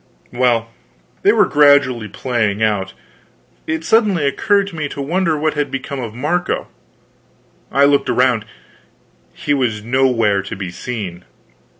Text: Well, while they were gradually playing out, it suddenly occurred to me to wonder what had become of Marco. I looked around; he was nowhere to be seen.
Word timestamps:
Well, 0.33 0.61
while 0.61 0.69
they 1.21 1.31
were 1.31 1.45
gradually 1.45 2.07
playing 2.07 2.63
out, 2.63 2.95
it 3.67 3.83
suddenly 3.85 4.25
occurred 4.25 4.65
to 4.69 4.75
me 4.75 4.89
to 4.89 4.99
wonder 4.99 5.37
what 5.37 5.53
had 5.53 5.69
become 5.69 5.99
of 5.99 6.15
Marco. 6.15 6.69
I 7.71 7.83
looked 7.85 8.09
around; 8.09 8.43
he 9.31 9.53
was 9.53 9.83
nowhere 9.83 10.41
to 10.41 10.55
be 10.55 10.71
seen. 10.71 11.23